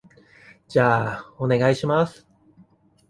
[0.67, 2.27] じゃあ、お願いします。